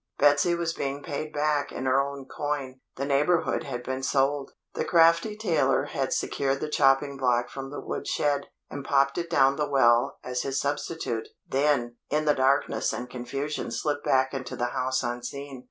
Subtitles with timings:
[0.17, 2.79] Betsy was being paid back in her own coin.
[2.95, 4.49] The neighbourhood had been sold.
[4.73, 9.29] The crafty tailor had secured the chopping block from the wood shed, and popped it
[9.29, 14.55] down the well as his substitute, then, in the darkness and confusion slipped back into
[14.55, 15.59] the house unseen.